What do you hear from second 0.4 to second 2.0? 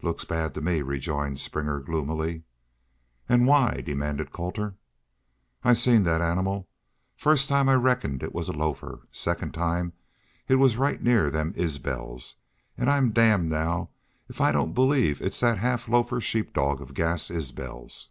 to me," rejoined Springer,